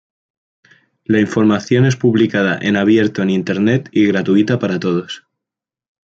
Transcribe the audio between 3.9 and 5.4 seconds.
y gratuita para todos.